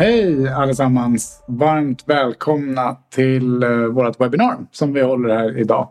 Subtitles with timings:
[0.00, 1.44] Hej allesammans!
[1.48, 5.88] Varmt välkomna till eh, vårt webbinar som vi håller här idag.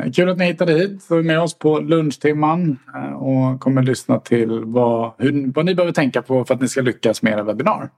[0.00, 3.82] Eh, kul att ni hittade hit och är med oss på lunchtimman eh, och kommer
[3.82, 7.32] lyssna till vad, hur, vad ni behöver tänka på för att ni ska lyckas med
[7.32, 7.90] era webbinar.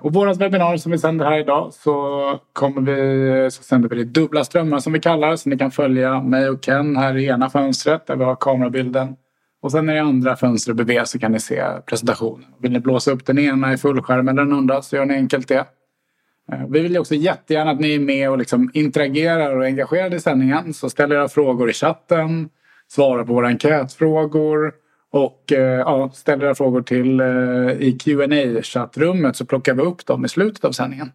[0.00, 4.04] Och vårat webbinar som vi sänder här idag så, kommer vi, så sänder vi det
[4.04, 7.50] dubbla strömmar som vi kallar så ni kan följa mig och Ken här i ena
[7.50, 9.16] fönstret där vi har kamerabilden
[9.62, 12.46] och sen i andra fönstret bredvid så kan ni se presentationen.
[12.58, 15.48] Vill ni blåsa upp den ena i fullskärm eller den andra så gör ni enkelt
[15.48, 15.66] det.
[16.52, 20.16] Eh, vi vill också jättegärna att ni är med och liksom interagerar och är engagerade
[20.16, 20.74] i sändningen.
[20.74, 22.48] Så ställ era frågor i chatten,
[22.88, 24.72] svara på våra enkätfrågor
[25.12, 27.26] och eh, ja, ställ era frågor till eh,
[27.80, 31.12] i qa chattrummet så plockar vi upp dem i slutet av sändningen.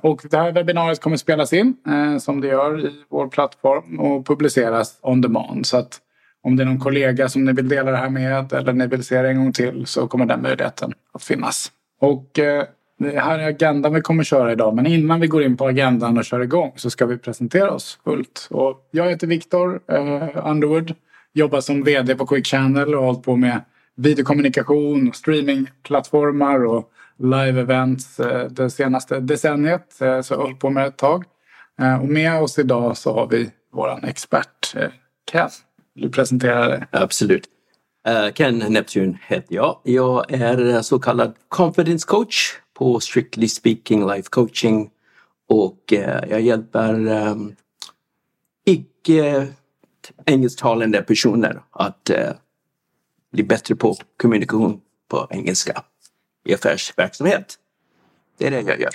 [0.00, 1.76] Och det här webbinariet kommer spelas in
[2.20, 5.66] som det gör i vår plattform och publiceras on demand.
[5.66, 6.00] Så att
[6.42, 9.04] om det är någon kollega som ni vill dela det här med eller ni vill
[9.04, 11.72] se det en gång till så kommer den möjligheten att finnas.
[12.00, 12.64] Och eh,
[12.98, 14.74] det här är agendan vi kommer köra idag.
[14.74, 17.98] Men innan vi går in på agendan och kör igång så ska vi presentera oss
[18.04, 18.48] fullt.
[18.50, 20.94] Och jag heter Viktor eh, Underwood.
[21.32, 23.60] Jobbar som VD på Quick Channel och har hållit på med
[23.96, 30.00] videokommunikation, streamingplattformar och live-events eh, det senaste decenniet.
[30.00, 31.24] Eh, så jag har hållit på med det ett tag.
[31.80, 34.90] Eh, och med oss idag så har vi våran expert eh,
[35.30, 35.48] Ken.
[35.94, 36.86] Vill du presentera dig?
[36.90, 37.48] Absolut.
[38.08, 39.80] Uh, Ken Neptune heter jag.
[39.82, 44.90] Jag är så kallad confidence coach på Strictly Speaking Life Coaching
[45.48, 45.98] och uh,
[46.30, 47.56] jag hjälper um,
[48.64, 49.48] icke
[50.26, 52.32] engelsktalande personer att uh,
[53.32, 55.82] bli bättre på kommunikation på engelska
[56.44, 57.58] i affärsverksamhet.
[58.38, 58.90] Det är det jag gör.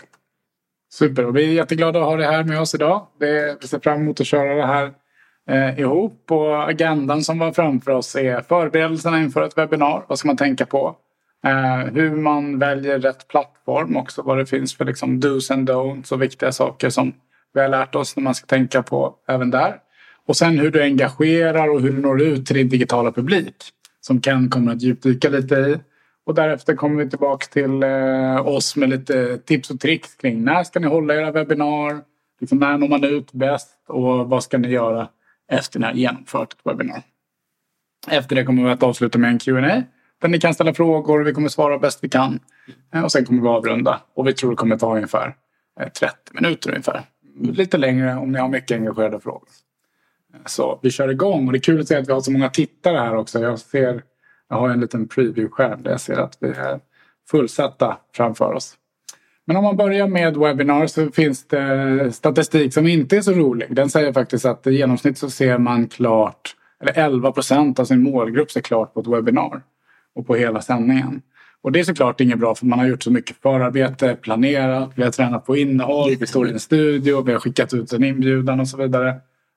[0.90, 3.08] Super, och vi är jätteglada att ha dig här med oss idag.
[3.20, 4.94] Vi ser fram emot att köra det här
[5.48, 6.32] eh, ihop.
[6.32, 10.04] Och agendan som var framför oss är förberedelserna inför ett webbinar.
[10.08, 10.96] Vad ska man tänka på?
[11.46, 14.22] Eh, hur man väljer rätt plattform också.
[14.22, 17.14] Vad det finns för liksom dos and don'ts och viktiga saker som
[17.54, 19.76] vi har lärt oss när man ska tänka på även där.
[20.26, 23.56] Och sen hur du engagerar och hur du når ut till din digitala publik.
[24.02, 25.80] Som Ken kommer att djupdyka lite i.
[26.26, 30.64] Och därefter kommer vi tillbaka till eh, oss med lite tips och tricks kring när
[30.64, 32.02] ska ni hålla era webbinar?
[32.40, 35.08] Liksom när når man ut bäst och vad ska ni göra
[35.48, 37.02] efter när genomfört ett webbinar.
[38.08, 39.84] Efter det kommer vi att avsluta med en Q&A
[40.22, 42.40] där ni kan ställa frågor och vi kommer svara bäst vi kan.
[42.94, 45.36] Eh, och sen kommer vi avrunda och vi tror det kommer ta ungefär
[45.80, 47.04] eh, 30 minuter ungefär.
[47.40, 49.50] Lite längre om ni har mycket engagerade frågor.
[50.46, 52.50] Så vi kör igång och det är kul att se att vi har så många
[52.50, 53.40] tittare här också.
[53.40, 54.04] Jag ser,
[54.50, 56.80] jag har en liten preview-skärm där jag ser att vi är
[57.32, 58.76] fullsatta framför oss.
[59.48, 63.76] Men om man börjar med webbinar så finns det statistik som inte är så rolig.
[63.76, 68.04] Den säger faktiskt att i genomsnitt så ser man klart, eller 11 procent av sin
[68.04, 69.62] målgrupp ser klart på ett webbinar
[70.16, 71.22] och på hela sändningen.
[71.62, 75.04] Och det är såklart inget bra för man har gjort så mycket förarbete, planerat, vi
[75.04, 78.60] har tränat på innehåll, vi står i en studio, vi har skickat ut en inbjudan
[78.60, 79.10] och så vidare.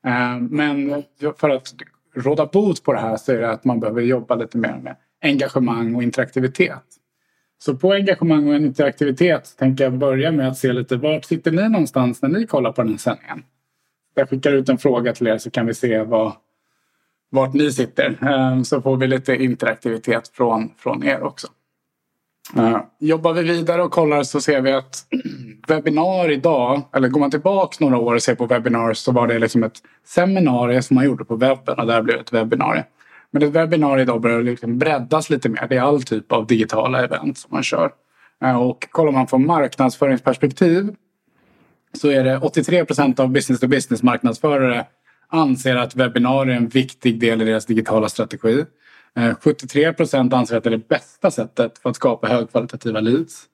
[0.06, 1.02] Eh, men
[1.36, 1.74] för att
[2.14, 4.96] råda bot på det här så är det att man behöver jobba lite mer med
[5.22, 6.99] engagemang och interaktivitet.
[7.62, 11.68] Så på engagemang och interaktivitet tänker jag börja med att se lite vart sitter ni
[11.68, 13.42] någonstans när ni kollar på den här sändningen?
[14.14, 16.32] Jag skickar ut en fråga till er så kan vi se vad,
[17.30, 18.18] vart ni sitter.
[18.28, 21.46] Ehm, så får vi lite interaktivitet från, från er också.
[22.56, 25.06] Ehm, jobbar vi vidare och kollar så ser vi att
[25.68, 29.38] webbinar idag, eller går man tillbaka några år och ser på webbinar så var det
[29.38, 32.84] liksom ett seminarium som man gjorde på webben och där blev ett webbinarie.
[33.32, 35.66] Men ett webbinarium idag börjar liksom breddas lite mer.
[35.68, 37.90] Det är all typ av digitala event som man kör.
[38.44, 40.94] Eh, och kollar man från marknadsföringsperspektiv
[41.92, 44.86] så är det 83 procent av business to business marknadsförare
[45.28, 48.64] anser att webbinarier är en viktig del i deras digitala strategi.
[49.16, 53.46] Eh, 73 procent anser att det är det bästa sättet för att skapa högkvalitativa leads.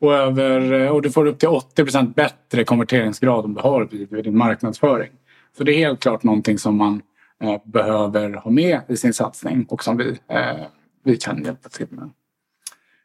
[0.00, 3.84] Och, över, eh, och du får upp till 80 procent bättre konverteringsgrad om du har
[3.84, 5.10] video i din marknadsföring.
[5.56, 7.02] Så det är helt klart någonting som man
[7.64, 10.66] behöver ha med i sin satsning och som vi, eh,
[11.04, 12.10] vi kan hjälpa till med.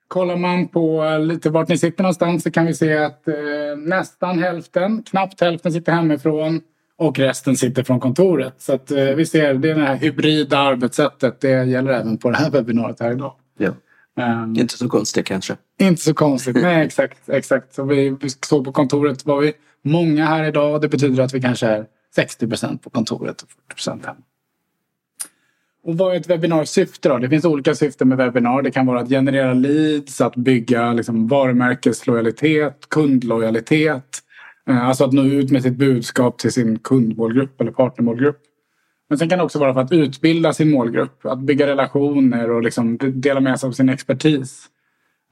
[0.07, 3.35] Kollar man på lite vart ni sitter någonstans så kan vi se att eh,
[3.77, 6.61] nästan hälften, knappt hälften sitter hemifrån
[6.97, 8.53] och resten sitter från kontoret.
[8.57, 11.41] Så att vi ser det, det här hybrida arbetssättet.
[11.41, 13.33] Det gäller även på det här webbinariet här idag.
[13.57, 13.73] Ja.
[14.19, 15.57] Um, inte så konstigt kanske.
[15.79, 17.29] Inte så konstigt, nej exakt.
[17.29, 17.73] exakt.
[17.73, 20.81] Så vi, vi såg på kontoret var vi många här idag.
[20.81, 21.85] Det betyder att vi kanske är
[22.15, 24.19] 60 procent på kontoret och 40 procent hemma.
[25.83, 27.17] Och vad är ett webbinars syfte då?
[27.17, 28.61] Det finns olika syften med webbinar.
[28.61, 34.19] Det kan vara att generera leads, att bygga liksom varumärkeslojalitet, kundlojalitet.
[34.69, 38.39] Eh, alltså att nå ut med sitt budskap till sin kundmålgrupp eller partnermålgrupp.
[39.09, 42.63] Men sen kan det också vara för att utbilda sin målgrupp, att bygga relationer och
[42.63, 44.65] liksom dela med sig av sin expertis.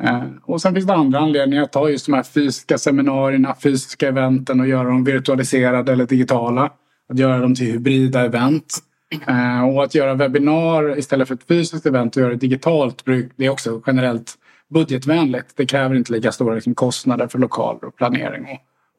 [0.04, 4.08] Eh, och sen finns det andra anledningar att ta just de här fysiska seminarierna, fysiska
[4.08, 6.72] eventen och göra dem virtualiserade eller digitala.
[7.10, 8.78] Att göra dem till hybrida event.
[9.28, 13.06] Eh, och att göra webbinar istället för ett fysiskt event och göra det digitalt
[13.36, 14.38] det är också generellt
[14.70, 15.54] budgetvänligt.
[15.56, 18.48] Det kräver inte lika stora liksom, kostnader för lokaler och planering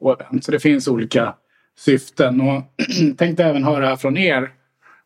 [0.01, 0.45] och, och event.
[0.45, 1.35] Så det finns olika
[1.79, 2.41] syften.
[2.41, 2.63] Och
[3.19, 4.51] tänkte även höra från er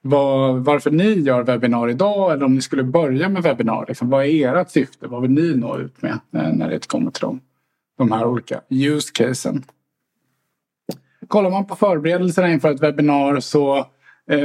[0.00, 3.84] var, varför ni gör webbinar idag eller om ni skulle börja med webbinar.
[3.88, 5.06] Liksom, vad är ert syfte?
[5.06, 7.40] Vad vill ni nå ut med eh, när det kommer till de,
[7.99, 9.64] de här olika use casen?
[11.28, 13.87] Kollar man på förberedelserna inför ett webbinar så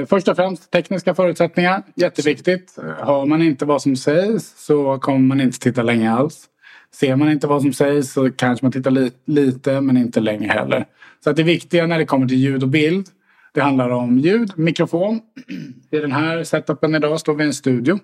[0.10, 2.78] först och främst tekniska förutsättningar, jätteviktigt.
[3.00, 6.46] Hör man inte vad som sägs så kommer man inte titta länge alls.
[6.94, 10.48] Ser man inte vad som sägs så kanske man tittar li lite men inte länge
[10.48, 10.86] heller.
[11.24, 13.08] Så att det viktiga när det kommer till ljud och bild
[13.54, 15.20] det handlar om ljud, mikrofon.
[15.92, 18.00] I den här setupen idag står vi i en studio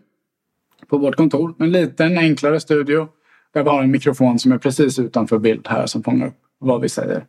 [0.90, 1.56] på vårt kontor.
[1.60, 3.08] En liten enklare studio
[3.54, 6.82] där vi har en mikrofon som är precis utanför bild här som fångar upp vad
[6.82, 7.26] vi säger.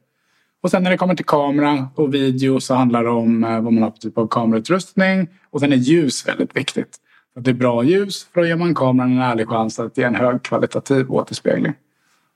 [0.65, 3.73] Och sen när det kommer till kamera och video så handlar det om eh, vad
[3.73, 5.29] man har för typ av kamerautrustning.
[5.51, 6.97] Och sen är ljus väldigt viktigt.
[7.37, 10.05] Att det är bra ljus för då ger man kameran en ärlig chans att ge
[10.05, 11.73] en högkvalitativ återspegling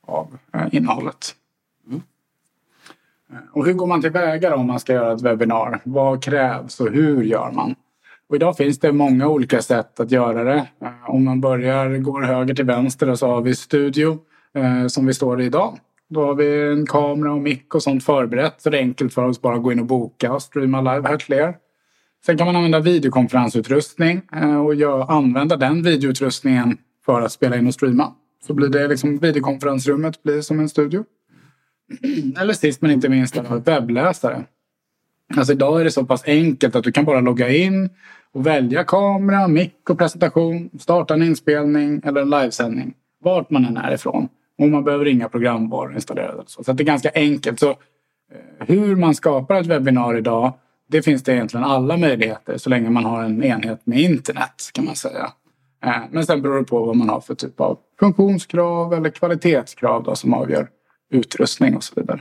[0.06, 1.34] av eh, innehållet.
[3.52, 5.80] Och hur går man tillväga om man ska göra ett webbinar?
[5.84, 7.74] Vad krävs och hur gör man?
[8.28, 10.66] Och idag finns det många olika sätt att göra det.
[10.82, 14.18] Eh, om man börjar, går höger till vänster så har vi studio
[14.54, 15.78] eh, som vi står i idag.
[16.10, 19.24] Då har vi en kamera och mick och sånt förberett så det är enkelt för
[19.24, 21.56] oss bara att gå in och boka och streama live här till er.
[22.26, 27.74] Sen kan man använda videokonferensutrustning eh, och använda den videoutrustningen för att spela in och
[27.74, 28.14] streama.
[28.46, 31.04] Så blir det liksom videokonferensrummet blir som en studio.
[32.40, 34.44] Eller sist men inte minst webbläsare.
[35.36, 37.90] Alltså idag är det så pass enkelt att du kan bara logga in
[38.32, 42.94] och välja kamera, mick och presentation, starta en inspelning eller en livesändning.
[43.20, 44.28] Vart man än är ifrån.
[44.58, 46.42] Och man behöver inga programvaror installerade.
[46.46, 47.60] Så, så det är ganska enkelt.
[47.60, 47.76] Så eh,
[48.58, 50.52] hur man skapar ett webbinar idag
[50.88, 54.84] det finns det egentligen alla möjligheter så länge man har en enhet med internet kan
[54.84, 55.32] man säga.
[55.84, 60.02] Eh, men sen beror det på vad man har för typ av funktionskrav eller kvalitetskrav
[60.02, 60.68] då, som avgör
[61.10, 62.20] utrustning och så vidare.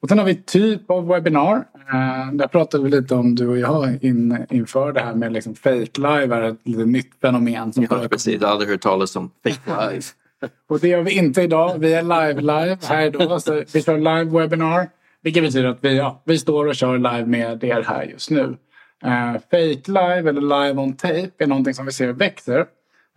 [0.00, 1.64] Och sen har vi typ av webbinar.
[1.92, 5.54] Eh, där pratade vi lite om du och jag in, inför det här med liksom
[5.54, 7.72] fake live är ett lite nytt fenomen.
[7.72, 8.40] Som ja, precis.
[8.40, 10.02] Jag har aldrig hört talas om fake live.
[10.68, 11.78] och det gör vi inte idag.
[11.78, 13.40] Vi är live live här då.
[13.40, 14.88] Så vi kör live webinar.
[15.22, 18.56] Vilket betyder att vi, ja, vi står och kör live med er här just nu.
[19.04, 22.66] Uh, fake live eller live on tape är någonting som vi ser växer.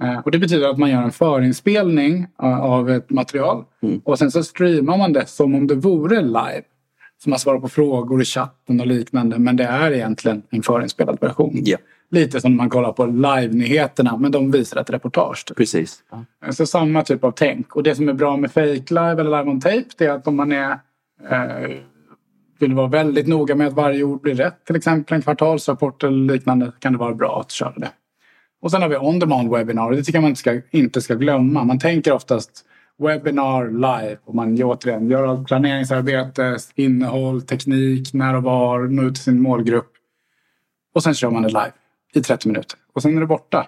[0.02, 4.02] Eh, och det betyder att man gör en förinspelning eh, av ett material mm.
[4.04, 6.63] och sen så streamar man det som om det vore live.
[7.24, 11.18] Så man svarar på frågor i chatten och liknande men det är egentligen en förinspelad
[11.22, 11.68] version.
[11.68, 11.81] Yeah.
[12.12, 15.46] Lite som när man kollar på live-nyheterna men de visar ett reportage.
[15.46, 15.58] Typ.
[15.58, 16.04] Precis.
[16.42, 16.52] Ja.
[16.52, 17.75] Så samma typ av tänk.
[17.75, 20.28] Och det som är bra med fake live eller live on tape det är att
[20.28, 20.72] om man är
[21.31, 21.78] eh,
[22.60, 26.34] vill vara väldigt noga med att varje ord blir rätt, till exempel en kvartalsrapport eller
[26.34, 27.92] liknande, kan det vara bra att köra det.
[28.62, 31.63] Och sen har vi on-demand webinar det tycker jag man inte ska, inte ska glömma.
[31.63, 32.66] Man tänker oftast
[32.98, 39.16] webinar live och man återigen gör allt planeringsarbete, innehåll, teknik, när och var, nå ut
[39.16, 39.92] till sin målgrupp.
[40.94, 41.72] Och sen kör man det live
[42.14, 43.68] i 30 minuter och sen är det borta.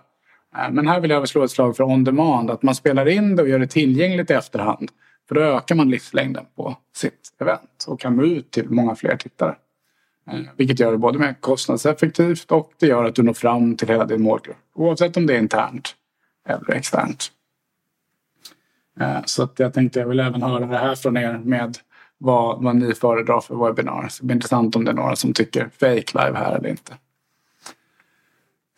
[0.58, 3.42] Eh, men här vill jag slå ett slag för on-demand, att man spelar in det
[3.42, 4.92] och gör det tillgängligt i efterhand.
[5.28, 9.16] För då ökar man livslängden på sitt event och kan nå ut till många fler
[9.16, 9.56] tittare.
[10.32, 13.88] Eh, vilket gör det både mer kostnadseffektivt och det gör att du når fram till
[13.88, 14.58] hela din målgrupp.
[14.76, 15.96] Oavsett om det är internt
[16.48, 17.32] eller externt.
[19.00, 21.78] Eh, så att jag tänkte jag vill även höra det här från er med
[22.18, 24.08] vad, vad ni föredrar för webbinar.
[24.10, 26.94] Så det blir intressant om det är några som tycker fake live här eller inte.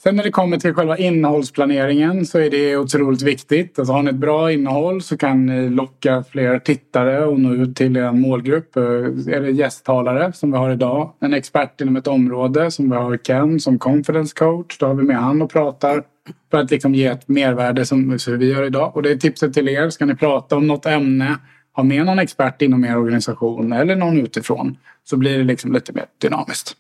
[0.04, 3.80] Sen när det kommer till själva innehållsplaneringen så är det otroligt viktigt.
[3.80, 7.76] Alltså har ni ett bra innehåll så kan ni locka fler tittare och nå ut
[7.76, 8.78] till er målgrupp.
[8.78, 12.96] Eh, är det gästtalare som vi har idag, en expert inom ett område som vi
[12.96, 14.78] har Ken som confidence coach.
[14.78, 16.04] Då har vi med han och pratar
[16.52, 18.96] för att liksom ge ett mervärde som vi gör idag.
[18.96, 19.90] Och det är tipset till er.
[19.90, 21.38] Ska ni prata om något ämne,
[21.74, 25.94] ha med någon expert inom er organisation eller någon utifrån så blir det liksom lite
[25.94, 26.74] mer dynamiskt.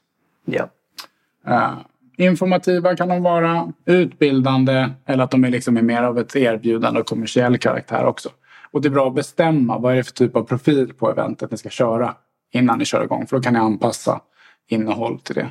[0.46, 0.70] Ja.
[1.48, 1.80] Uh,
[2.18, 7.06] Informativa kan de vara, utbildande eller att de är liksom mer av ett erbjudande och
[7.06, 8.30] kommersiell karaktär också.
[8.72, 11.52] Och det är bra att bestämma vad är det för typ av profil på eventet
[11.52, 12.16] ni ska köra
[12.52, 13.28] innan ni kör igång.
[13.28, 14.22] För då kan ni anpassa
[14.68, 15.50] innehåll till det.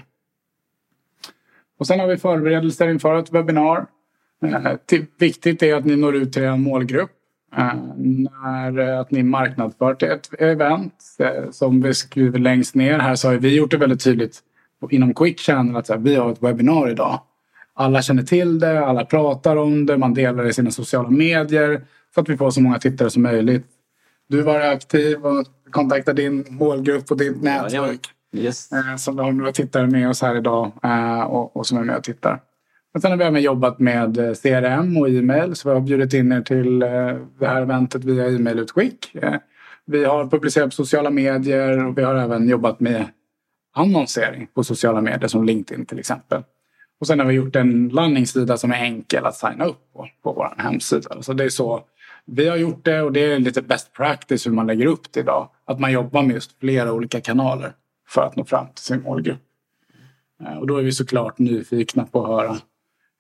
[1.81, 3.87] Och sen har vi förberedelser inför ett webbinar.
[4.45, 4.73] Eh,
[5.19, 7.11] viktigt är att ni når ut till er målgrupp.
[7.57, 10.95] Eh, när, eh, att ni marknadsför till ett event.
[11.51, 14.41] Som vi skriver längst ner här så har vi gjort det väldigt tydligt
[14.91, 17.21] inom Quick Channel att vi har ett webbinar idag.
[17.75, 21.83] alla känner till det, alla pratar om det, man delar det i sina sociala medier
[22.15, 23.67] så att vi får så många tittare som möjligt.
[24.29, 28.01] Du var aktiv och kontaktade din målgrupp och ditt nätverk.
[28.33, 28.73] Yes.
[28.73, 31.85] Eh, som vi har några tittare med oss här idag eh, och, och som är
[31.85, 32.41] med och tittar.
[32.93, 36.15] Men sen har vi även jobbat med eh, CRM och e-mail så vi har bjudit
[36.15, 36.79] in er till
[37.39, 39.17] det här eventet via e-mailutskick.
[39.85, 43.07] Vi har publicerat på sociala medier och vi har även jobbat med
[43.75, 46.43] annonsering på sociala medier som LinkedIn till exempel.
[47.01, 50.33] Och sen har vi gjort en landningssida som är enkel att signa upp på, på
[50.33, 51.23] vår hemsida.
[51.23, 51.85] Så det är så
[52.25, 55.21] vi har gjort det och det är lite best practice hur man lägger upp det
[55.21, 55.49] idag.
[55.65, 57.73] Att man jobbar med just flera olika kanaler
[58.11, 59.41] för att nå fram till sin målgrupp.
[60.41, 62.57] Eh, och då är vi såklart nyfikna på att höra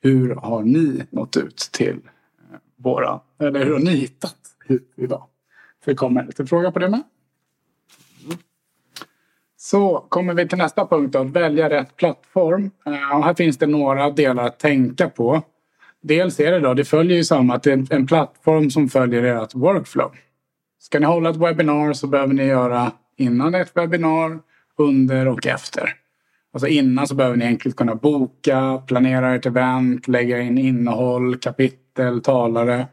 [0.02, 4.36] hur har ni nått ut till eh, våra, eller hur har ni hittat
[4.68, 5.26] hit idag?
[5.84, 7.02] Så det kommer en liten fråga på det med.
[9.56, 12.70] Så kommer vi till nästa punkt då, att välja rätt plattform.
[12.86, 15.42] Eh, och här finns det några delar att tänka på.
[16.02, 19.22] Dels är det då, det följer ju samma att det är en plattform som följer
[19.22, 20.12] ert workflow.
[20.78, 24.38] Ska ni hålla ett webbinar så behöver ni göra innan ett webbinar,
[24.80, 25.94] under och efter.
[26.52, 32.20] Alltså innan så behöver ni enkelt kunna boka, planera ert event, lägga in innehåll, kapitel,
[32.20, 32.86] talare.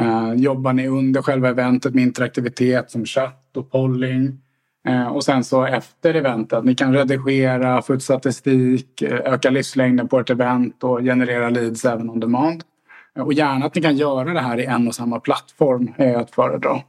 [0.00, 4.38] Eh, jobbar ni under själva eventet med interaktivitet som chatt och polling.
[4.88, 10.08] Eh, och sen så efter eventet, ni kan redigera, få ut statistik, eh, öka livslängden
[10.08, 12.64] på ett event och generera leads även on demand.
[13.16, 16.16] Eh, och gärna att ni kan göra det här i en och samma plattform är
[16.16, 16.80] att föredra.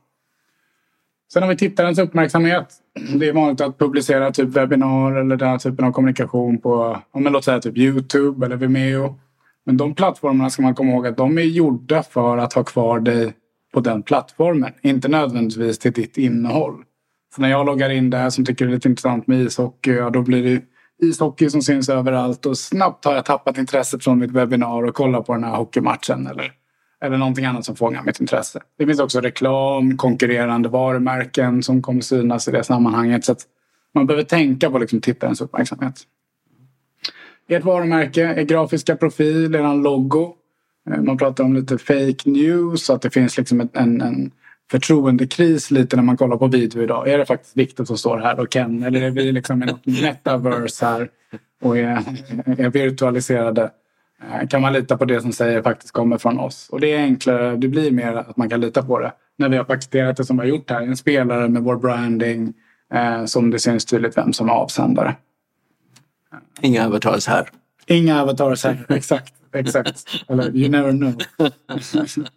[1.34, 2.68] Sen har vi tittarens uppmärksamhet.
[3.16, 7.24] Det är vanligt att publicera typ webbinar eller den här typen av kommunikation på om
[7.24, 9.20] låt säga typ Youtube eller Vimeo.
[9.66, 13.00] Men de plattformarna ska man komma ihåg att de är gjorda för att ha kvar
[13.00, 13.34] dig
[13.74, 14.72] på den plattformen.
[14.82, 16.84] Inte nödvändigtvis till ditt innehåll.
[17.36, 20.10] Så när jag loggar in där som tycker det är lite intressant med ishockey, ja,
[20.10, 20.62] då blir det
[21.08, 25.22] ishockey som syns överallt och snabbt har jag tappat intresset från mitt webbinar och kollar
[25.22, 26.52] på den här hockeymatchen eller,
[27.04, 28.60] eller någonting annat som fångar mitt intresse.
[28.78, 33.26] Det finns också reklam, konkurrerande varumärken som kommer synas i det sammanhanget.
[33.26, 33.42] Så att
[33.94, 35.96] man behöver tänka på liksom tittarens uppmärksamhet.
[37.48, 40.36] Ert varumärke, er grafiska profil, er logo.
[40.90, 44.32] Eh, man pratar om lite fake news, att det finns liksom en, en
[44.72, 47.08] förtroendekris lite när man kollar på video idag.
[47.08, 49.86] Är det faktiskt Viktor som står här och Ken eller är vi liksom i något
[49.86, 51.10] metaverse här
[51.62, 52.04] och är,
[52.58, 53.72] är virtualiserade?
[54.32, 56.70] Eh, kan man lita på det som säger faktiskt kommer från oss?
[56.70, 59.14] Och det är enklare, det blir mer att man kan lita på det.
[59.38, 62.54] När vi har paketerat det som vi har gjort här, en spelare med vår branding
[62.94, 65.16] eh, som det syns tydligt vem som är avsändare.
[66.62, 67.50] Inga avatars här.
[67.88, 69.34] Inga avatars här, exakt.
[69.54, 70.06] exakt.
[70.28, 71.14] Eller you never know.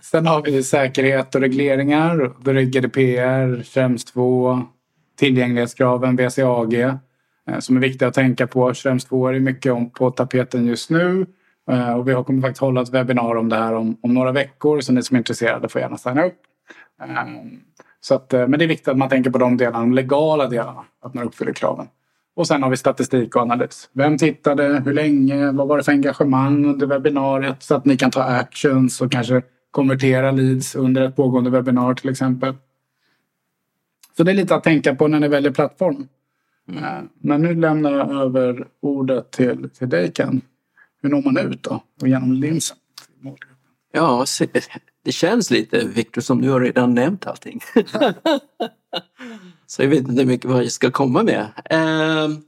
[0.00, 2.32] Sen har vi säkerhet och regleringar.
[2.42, 4.62] Då är det GDPR, Schrems 2,
[5.18, 6.98] tillgänglighetskraven, VCAG
[7.50, 8.74] Eh, som är viktiga att tänka på.
[8.74, 11.26] Schrems 2 är mycket om på tapeten just nu.
[11.70, 14.80] Eh, och vi kommer faktiskt hålla ett webbinar om det här om, om några veckor
[14.80, 16.40] så ni som är intresserade får gärna signa upp.
[17.02, 17.60] Ehm,
[18.00, 20.46] så att, eh, men det är viktigt att man tänker på de delarna, de legala
[20.48, 21.86] delarna, att man uppfyller kraven.
[22.36, 23.90] Och sen har vi statistik och analys.
[23.92, 24.82] Vem tittade?
[24.84, 25.52] Hur länge?
[25.52, 27.62] Vad var det för engagemang under webbinariet?
[27.62, 32.10] Så att ni kan ta actions och kanske konvertera leads under ett pågående webbinar till
[32.10, 32.54] exempel.
[34.16, 36.08] Så det är lite att tänka på när ni väljer plattform.
[36.68, 36.84] Mm.
[36.84, 40.40] Eh, men nu lämnar jag över ordet till, till dig Ken.
[41.02, 41.82] Hur når man ut då?
[42.00, 42.76] Och genom linsen?
[43.92, 44.24] Ja,
[45.04, 47.60] det känns lite, Viktor, som du har redan nämnt allting.
[49.66, 51.46] så jag vet inte mycket vad jag ska komma med.
[51.64, 52.42] Ehm,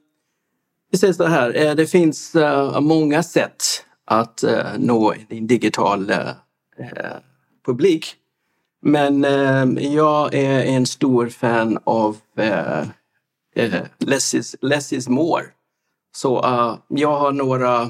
[0.91, 3.63] vi säger så här, eh, det finns eh, många sätt
[4.05, 4.45] att
[4.79, 6.13] nå en digital
[6.79, 7.17] Eh,
[7.67, 8.15] publik.
[8.83, 12.17] Men eh, jag är en stor fan av
[13.59, 15.45] eh, less, is, less is more.
[16.17, 17.89] Så uh, jag har några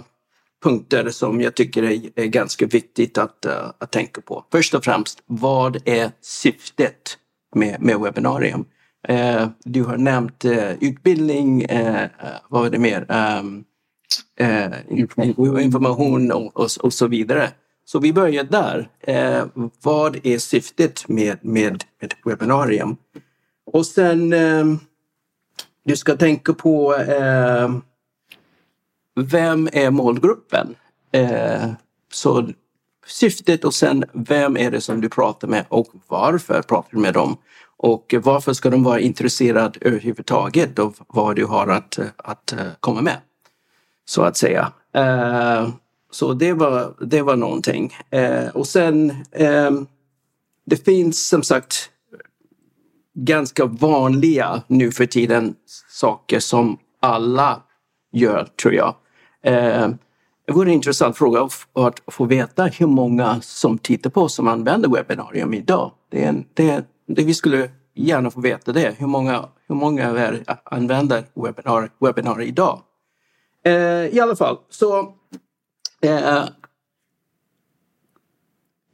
[0.62, 4.44] punkter som jag tycker är, är ganska viktigt att, uh, att tänka på.
[4.52, 7.18] Först och främst, vad är syftet
[7.54, 8.64] med, med webbinarium?
[9.10, 10.44] Uh, du har nämnt
[10.80, 11.66] utbildning,
[12.48, 13.06] vad var det mer?
[13.38, 13.64] Um,
[15.60, 17.50] information och, och, och så vidare.
[17.90, 18.88] Så vi börjar där.
[19.00, 19.46] Eh,
[19.82, 22.96] vad är syftet med, med, med webbinarium?
[23.72, 24.64] Och sen eh,
[25.88, 27.70] du ska tänka på eh,
[29.16, 30.74] vem är målgruppen?
[31.12, 31.70] Eh,
[32.12, 32.48] så
[33.06, 37.14] syftet och sen vem är det som du pratar med och varför pratar du med
[37.14, 37.36] dem?
[37.76, 43.00] Och varför ska de vara intresserade överhuvudtaget av vad du har att, att eh, komma
[43.00, 43.16] med?
[44.04, 44.72] Så att säga.
[44.94, 45.68] Eh,
[46.10, 47.92] så det var, det var någonting.
[48.10, 49.70] Eh, och sen, eh,
[50.66, 51.90] det finns som sagt
[53.24, 55.54] ganska vanliga nu för tiden
[55.88, 57.62] saker som alla
[58.12, 58.94] gör, tror jag.
[59.42, 59.88] Eh,
[60.46, 64.88] det vore en intressant fråga att få veta hur många som tittar på som använder
[64.88, 65.92] webbinarium idag.
[66.10, 68.94] Det är, det, det vi skulle gärna få veta det.
[68.98, 72.82] Hur många, hur många är, använder webbinar, webbinar idag?
[73.64, 73.72] Eh,
[74.06, 75.14] I alla fall, så
[76.02, 76.44] eh,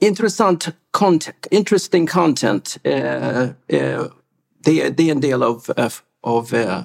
[0.00, 2.78] intressant content, interesting content.
[2.82, 4.02] Eh, eh,
[4.64, 6.80] det, det, är en del av, eh, av eh,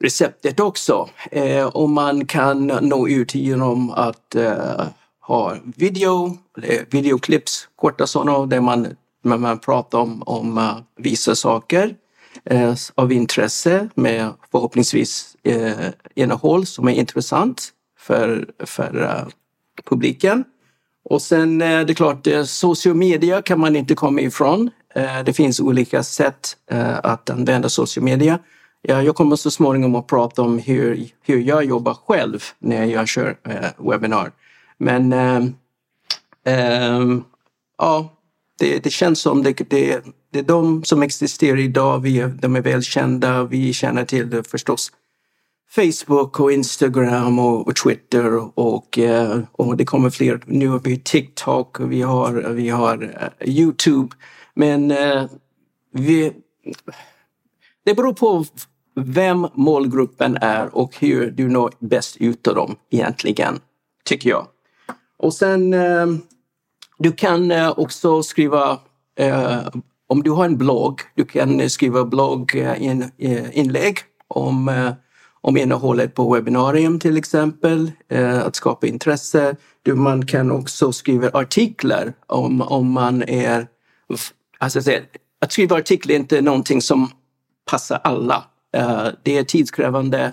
[0.00, 1.08] receptet också.
[1.30, 4.86] Eh, och man kan nå ut genom att eh,
[5.20, 6.38] ha video,
[6.90, 8.82] videoklips, korta sådana, där man,
[9.22, 11.94] där man pratar om, om uh, vissa saker
[12.44, 19.28] eh, av intresse med förhoppningsvis eh, innehåll som är intressant för, för uh,
[19.84, 20.44] publiken.
[21.10, 24.70] Och sen eh, är det klart, eh, media kan man inte komma ifrån.
[24.94, 28.38] Eh, det finns olika sätt eh, att använda sociomedia.
[28.82, 33.08] Ja, jag kommer så småningom att prata om hur, hur jag jobbar själv när jag
[33.08, 34.32] kör eh, webbinar.
[34.78, 35.44] Men eh,
[36.44, 37.24] ehm,
[37.78, 38.12] ja,
[38.58, 40.00] det, det, känns som det, det,
[40.32, 41.98] det är de som existerar idag.
[41.98, 43.44] Vi, de är välkända.
[43.44, 44.92] Vi känner till det förstås.
[45.70, 50.40] Facebook och Instagram och, och Twitter och, eh, och det kommer fler.
[50.46, 54.16] Nu har vi TikTok och vi har, vi har eh, Youtube.
[54.54, 55.24] Men eh,
[55.92, 56.32] vi,
[57.84, 58.44] det beror på
[58.94, 63.60] vem målgruppen är och hur du når bäst ut av dem egentligen,
[64.04, 64.46] tycker jag.
[65.18, 65.74] Och sen
[66.98, 68.78] du kan också skriva
[70.06, 73.98] om du har en blogg, du kan skriva blogginlägg
[74.28, 74.92] om
[75.48, 79.56] om innehållet på webbinarium till exempel, eh, att skapa intresse.
[79.94, 83.66] Man kan också skriva artiklar om, om man är...
[84.58, 84.80] Alltså,
[85.40, 87.10] att skriva artiklar är inte någonting som
[87.70, 88.44] passar alla.
[88.74, 90.32] Eh, det är tidskrävande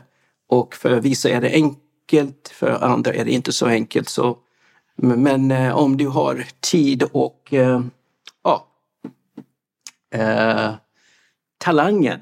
[0.49, 4.09] och för vissa är det enkelt, för andra är det inte så enkelt.
[4.09, 4.37] Så,
[4.95, 7.81] men eh, om du har tid och eh,
[8.43, 8.67] ja,
[10.13, 10.73] eh,
[11.65, 12.19] talangen.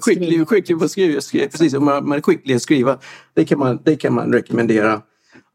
[0.00, 2.98] skicklig, skicklig på att skriva, precis om man, man är skicklig att skriva.
[3.34, 5.02] Det kan man, det kan man rekommendera.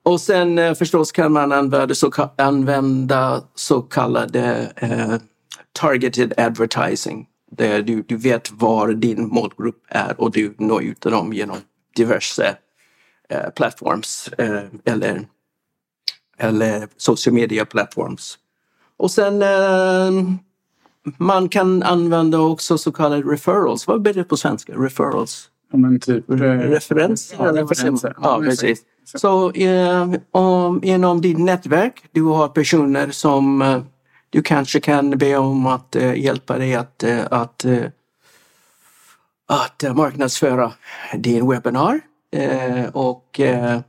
[0.04, 5.16] Och sen eh, förstås kan man använda så, använda så kallade eh,
[5.80, 7.28] targeted advertising.
[7.52, 11.58] Där du, du vet var din målgrupp är och du når ut till dem genom
[11.96, 12.56] diverse
[13.30, 15.28] eh, plattforms eh, eller,
[16.38, 18.38] eller social media plattforms.
[18.98, 20.12] Och sen eh,
[21.18, 23.88] man kan använda också så kallade referrals.
[23.88, 24.74] Vad blir det på svenska?
[24.74, 25.50] Referrals?
[25.72, 27.38] Ja, men typ, eh, referenser?
[27.40, 28.16] Ja, referenser.
[28.22, 28.82] Ja, precis.
[29.16, 33.82] Så eh, om, inom ditt nätverk, du har personer som eh,
[34.32, 37.84] du kanske kan be om att eh, hjälpa dig att, eh, att, eh,
[39.48, 40.72] att marknadsföra
[41.18, 42.00] din webbinar.
[42.94, 43.40] och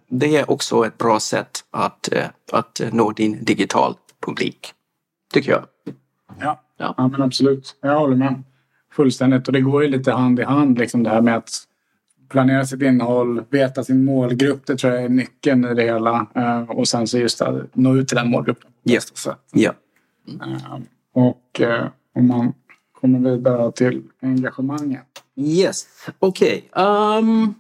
[0.09, 2.09] det är också ett bra sätt att,
[2.53, 3.95] att nå din digital
[4.27, 4.73] publik,
[5.33, 5.65] tycker jag.
[6.43, 6.61] Ja.
[6.77, 6.95] Ja.
[6.97, 7.77] ja, men absolut.
[7.81, 8.43] Jag håller med
[8.93, 9.47] fullständigt.
[9.47, 11.51] Och det går ju lite hand i hand liksom det här med att
[12.29, 14.67] planera sitt innehåll, veta sin målgrupp.
[14.67, 16.27] Det tror jag är nyckeln i det hela.
[16.37, 18.71] Uh, och sen så just att nå ut till den målgruppen.
[18.85, 19.17] Yes.
[19.17, 19.35] Så.
[19.53, 19.73] Ja.
[20.29, 20.79] Uh,
[21.13, 22.55] och uh, om man
[23.01, 25.07] kommer vidare till engagemanget.
[25.37, 25.87] Yes,
[26.19, 26.69] okej.
[26.73, 27.19] Okay.
[27.19, 27.55] Um,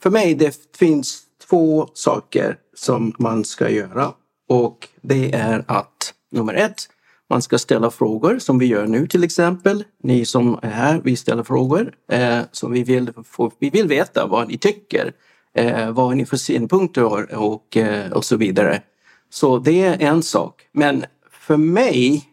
[0.00, 4.12] för mig det finns två saker som man ska göra.
[4.48, 5.97] Och det är att
[6.30, 6.88] nummer ett,
[7.30, 9.84] man ska ställa frågor som vi gör nu till exempel.
[10.02, 14.26] Ni som är här, vi ställer frågor eh, som vi vill, få, vi vill veta
[14.26, 15.12] vad ni tycker.
[15.54, 18.82] Eh, vad har ni för synpunkter och, och, eh, och så vidare.
[19.30, 20.68] Så det är en sak.
[20.72, 22.24] Men för mig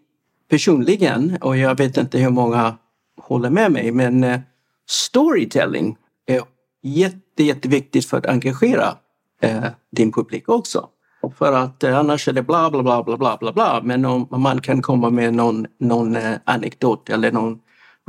[0.49, 2.77] personligen, och jag vet inte hur många
[3.21, 4.39] håller med mig, men eh,
[4.89, 6.41] storytelling är
[6.83, 8.97] jätte, jätteviktigt för att engagera
[9.41, 10.89] eh, din publik också.
[11.29, 13.81] För att eh, annars är det bla bla bla bla bla bla bla.
[13.83, 17.59] Men om man kan komma med någon, någon eh, anekdot eller någon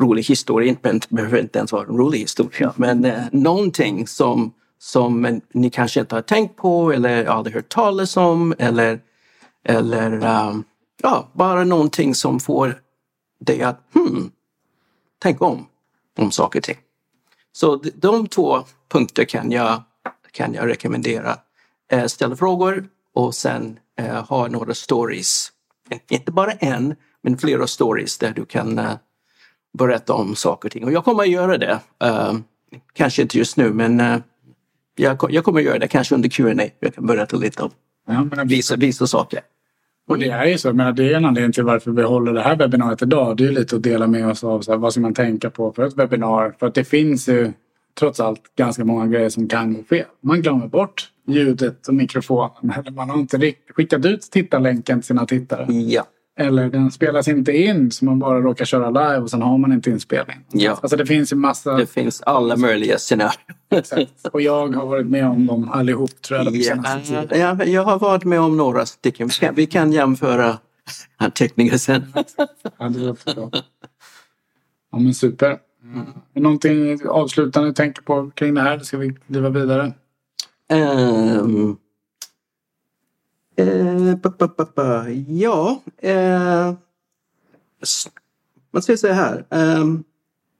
[0.00, 5.40] rolig historia, det behöver inte ens vara en rolig historia, men eh, någonting som, som
[5.52, 9.00] ni kanske inte har tänkt på eller aldrig hört talas om eller,
[9.64, 10.12] eller
[10.48, 10.64] um,
[11.02, 12.81] ja, bara någonting som får
[13.40, 14.31] dig att hmm,
[15.22, 15.66] tänka om,
[16.18, 16.79] om saker och ting.
[17.52, 19.83] Så de två punkter kan jag,
[20.31, 21.38] kan jag rekommendera.
[22.07, 25.48] Ställa frågor och sen eh, ha några stories.
[26.11, 28.92] Inte bara en, men flera stories där du kan eh,
[29.79, 30.85] berätta om saker och ting.
[30.85, 31.81] Och jag kommer att göra det.
[32.05, 32.38] Uh,
[32.92, 34.16] kanske inte just nu, men uh,
[34.96, 36.62] jag, jag, kommer att göra det kanske under Q&A.
[36.81, 37.70] Jag kan berätta lite om
[38.07, 39.40] ja, vissa, vissa saker.
[40.09, 42.42] Och det är ju så, men det är en anledning till varför vi håller det
[42.42, 43.37] här webbinariet idag.
[43.37, 45.72] Det är lite att dela med oss av så här, vad ska man tänka på
[45.72, 46.55] för ett webbinar.
[46.59, 47.52] För att det finns ju
[47.98, 50.07] trots allt ganska många grejer som kan gå fel.
[50.20, 52.72] Man glömmer bort ljudet och mikrofonen.
[52.76, 55.72] Eller man har inte skickat ut tittarlänken till sina tittare.
[55.72, 56.06] Ja.
[56.38, 59.72] Eller den spelas inte in så man bara råkar köra live och sen har man
[59.72, 60.36] inte inspelning.
[60.52, 60.70] Ja.
[60.70, 61.76] Alltså det finns ju massa...
[61.76, 63.40] Det finns alla möjliga scenarier.
[63.70, 64.26] Exakt.
[64.32, 66.56] Och jag har varit med om dem allihop tror jag.
[66.56, 69.30] Ja, ja, jag har varit med om några stycken.
[69.54, 70.58] Vi kan, jämföra
[71.16, 72.12] anteckningar sen.
[72.78, 73.50] Ja, det låter bra.
[74.92, 75.58] Ja men super.
[75.82, 76.06] Mm.
[76.34, 78.78] Någonting avslutande du tänker på kring det här?
[78.78, 79.92] Ska vi driva vidare?
[80.68, 81.79] Um,
[83.61, 84.16] uh,
[85.29, 86.74] ja, uh,
[88.70, 89.46] man ska säga här.
[89.50, 90.05] Um,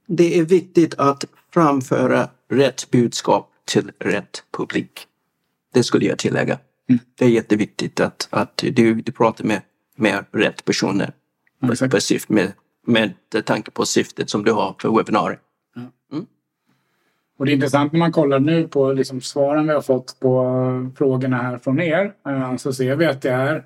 [0.07, 5.07] det är viktigt att framföra rätt budskap till rätt publik.
[5.73, 6.59] Det skulle jag tillägga.
[6.88, 7.01] Mm.
[7.14, 9.62] Det är jätteviktigt att, att du, du pratar med,
[9.97, 11.12] med rätt personer.
[11.90, 12.53] På, syft, med,
[12.87, 13.14] med
[13.45, 15.40] tanke på syftet som du har för webbinariet.
[17.38, 20.90] Och det är intressant när man kollar nu på liksom svaren vi har fått på
[20.99, 22.12] frågorna här från er.
[22.29, 23.64] Eh, så ser vi att det är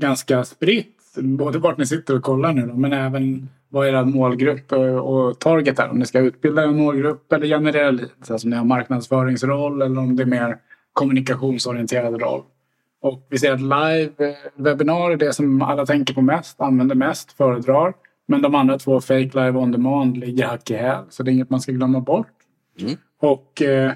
[0.00, 0.96] ganska spritt.
[1.16, 5.38] Både vart ni sitter och kollar nu då, men även vad er målgrupp eh, och
[5.38, 5.90] target är.
[5.90, 8.30] Om ni ska utbilda en målgrupp eller generera leads.
[8.30, 10.56] Alltså om ni har marknadsföringsroll eller om det är mer
[10.92, 12.42] kommunikationsorienterad roll.
[13.02, 17.32] Och vi ser att live-webbinar eh, är det som alla tänker på mest, använder mest,
[17.32, 17.94] föredrar.
[18.26, 21.04] Men de andra två, Fake Live On Demand, ligger hack i häl.
[21.08, 22.26] Så det är inget man ska glömma bort.
[22.80, 22.96] Mm.
[23.22, 23.92] Och eh,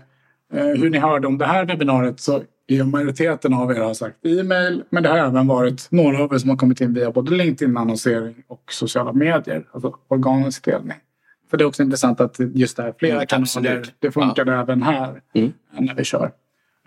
[0.53, 4.27] eh, hur ni hörde om det här webbinariet så är majoriteten av er har sagt
[4.27, 4.85] e-mail.
[4.91, 8.35] Men det har även varit några av er som har kommit in via både LinkedIn-annonsering
[8.49, 9.69] och sociala medier.
[9.73, 10.97] Alltså organisk delning.
[11.51, 14.61] För det är också intressant att just det här flera mm, kanaler, det funkar ja.
[14.61, 15.53] även här mm.
[15.79, 16.31] när vi kör.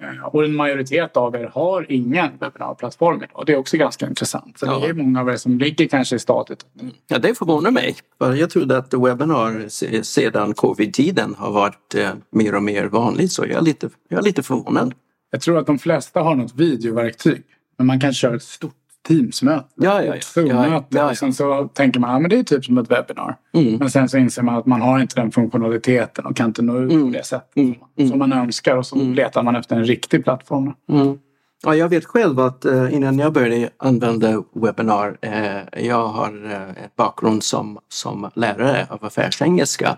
[0.02, 3.44] Eh, och en majoritet av er har ingen webbinarplattform idag.
[3.46, 4.60] Det är också ganska intressant.
[4.60, 4.80] Så ja.
[4.80, 6.66] det är många av er som ligger kanske i stadiet.
[7.08, 7.96] Ja, det förvånar mig.
[8.18, 9.70] Jag trodde att webbinar
[10.04, 13.32] sedan covid-tiden har varit eh, mer och mer vanligt.
[13.32, 14.94] Så jag är lite, jag är lite förvånad.
[15.32, 17.44] Jag tror att de flesta har något videoverktyg.
[17.78, 18.74] Men man kan köra ett stort
[19.10, 19.66] Teamsmöte.
[19.76, 20.22] Ja, ja, ja.
[20.22, 20.70] Zoom-möte.
[20.70, 23.38] Ja, ja, Och sen så tänker man att ja, det är typ som ett webbinar.
[23.54, 23.76] Mm.
[23.76, 26.78] Men sen så inser man att man har inte den funktionaliteten och kan inte nå
[26.78, 27.12] ut mm.
[27.12, 27.76] på det sättet mm.
[27.98, 28.10] mm.
[28.10, 28.76] som man önskar.
[28.76, 29.14] Och så mm.
[29.14, 30.74] letar man efter en riktig plattform.
[30.90, 31.20] Mm.
[31.64, 36.46] Ja, jag vet själv att uh, innan jag började använda webbinar, uh, jag har
[36.86, 39.98] ett bakgrund som, som lärare av affärsengelska.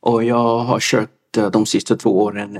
[0.00, 1.10] Och jag har kört
[1.52, 2.58] de sista två åren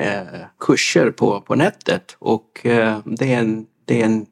[0.61, 2.61] kurser på, på nätet och
[3.05, 4.27] det är en, det är en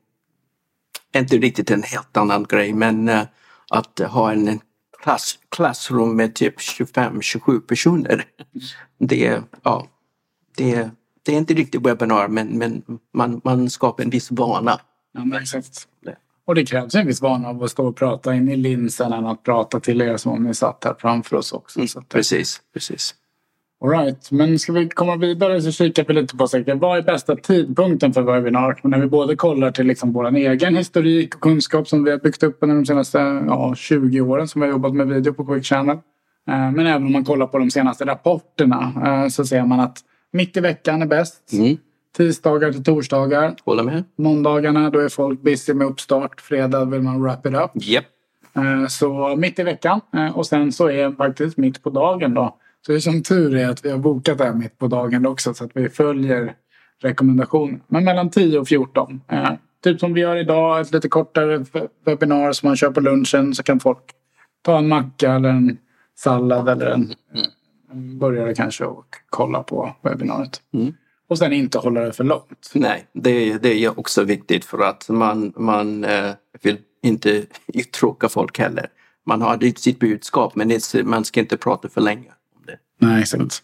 [1.20, 3.22] inte riktigt en helt annan grej men uh,
[3.70, 4.60] att ha en
[5.02, 8.24] klass, klassrum med typ 25-27 personer.
[8.98, 9.86] Det, ja,
[10.56, 10.90] det,
[11.22, 12.82] det är inte riktigt webbinar men, men
[13.14, 14.80] man, man skapar en viss vana.
[15.12, 15.88] Ja, exakt.
[16.46, 19.26] Och det krävs en viss vana av att stå och prata in i linsen än
[19.26, 21.78] att prata till er som om ni satt här framför oss också.
[21.78, 23.14] Mm, precis, precis.
[23.84, 26.78] Alright, men ska vi komma vidare så kikar vi lite på säkert.
[26.78, 28.80] Vad är bästa tidpunkten för webbinar?
[28.82, 32.42] när vi både kollar till liksom vår egen historik och kunskap som vi har byggt
[32.42, 35.64] upp under de senaste ja, 20 åren som vi har jobbat med video på Quick
[35.64, 35.96] Channel.
[36.48, 39.98] Eh, men även om man kollar på de senaste rapporterna eh, så ser man att
[40.32, 41.52] mitt i veckan är bäst.
[41.52, 41.76] Mm.
[42.16, 43.54] Tisdagar till torsdagar.
[43.64, 44.04] Håller med.
[44.18, 46.40] Måndagarna då är folk busy med uppstart.
[46.40, 47.88] Fredag vill man wrap it up.
[47.88, 48.04] Yep.
[48.56, 50.00] Eh, så mitt i veckan
[50.34, 53.68] och sen så är faktiskt mitt på dagen då så det är som tur är
[53.68, 56.54] att vi har bokat det här mitt på dagen också så att vi följer
[57.02, 57.80] rekommendationen.
[57.88, 59.20] Men mellan 10 och 14.
[59.28, 59.50] Eh,
[59.84, 61.64] typ som vi gör idag, ett lite kortare
[62.04, 63.98] webbinar som man kör på lunchen så kan folk
[64.62, 65.78] ta en macka eller en
[66.18, 67.14] sallad eller en,
[67.92, 70.60] en burgare kanske och kolla på webbinariet.
[70.74, 70.94] Mm.
[71.28, 72.70] Och sen inte hålla det för långt.
[72.74, 76.30] Nej, det, det är också viktigt för att man, man eh,
[76.62, 77.42] vill inte
[77.74, 78.86] uttråka folk heller.
[79.24, 82.32] Man har sitt budskap men man ska inte prata för länge.
[82.98, 83.62] Nej, exakt.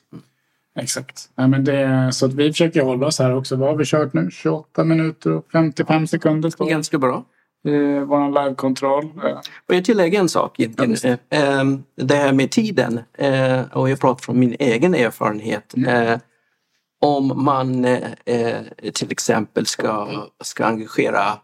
[0.78, 1.30] Exakt.
[1.34, 3.56] Nej, men det, så att vi försöker hålla oss här också.
[3.56, 4.30] Vad har vi kört nu?
[4.30, 6.50] 28 minuter och 55 sekunder.
[6.50, 6.66] Står.
[6.66, 7.24] Ganska bra.
[7.64, 9.10] Eh, Vår livekontroll.
[9.68, 10.54] Och jag tillägger en sak.
[10.58, 13.00] Ja, ehm, det här med tiden.
[13.18, 15.74] Eh, och jag pratar från min egen erfarenhet.
[15.74, 16.08] Mm.
[16.08, 16.18] Eh,
[17.00, 18.60] om man eh,
[18.94, 20.08] till exempel ska,
[20.40, 21.38] ska engagera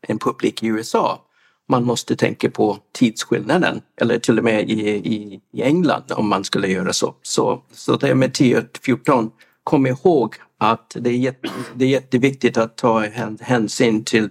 [0.00, 1.20] en publik i USA
[1.68, 6.44] man måste tänka på tidsskillnaden eller till och med i, i, i England om man
[6.44, 7.14] skulle göra så.
[7.22, 9.30] Så, så det med 10-14,
[9.64, 13.06] kom ihåg att det är, jätte, det är jätteviktigt att ta
[13.40, 14.30] hänsyn till,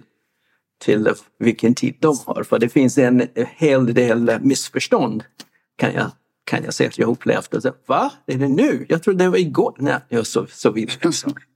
[0.84, 2.42] till vilken tid de har.
[2.42, 5.24] För det finns en hel del missförstånd
[5.76, 6.10] kan jag,
[6.44, 7.54] kan jag säga att jag upplevt.
[7.86, 8.12] Va?
[8.26, 8.86] Är det nu?
[8.88, 9.74] Jag trodde det var igår.
[9.78, 11.12] Nej, och så, så vidare.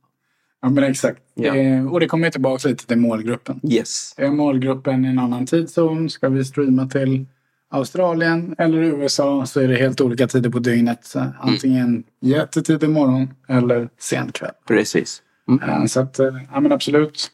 [0.62, 1.22] Ja men exakt.
[1.34, 1.56] Ja.
[1.56, 3.60] Eh, och det kommer tillbaka lite till målgruppen.
[3.62, 4.14] Yes.
[4.16, 6.10] Är målgruppen i en annan tidszon?
[6.10, 7.26] Ska vi streama till
[7.70, 11.04] Australien eller USA så är det helt olika tider på dygnet.
[11.04, 14.50] Så antingen jättetidig morgon eller sen kväll.
[14.68, 15.22] Precis.
[15.62, 17.30] Eh, Så att, eh, ja men absolut.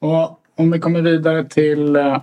[0.00, 2.22] Och om vi kommer vidare till eh,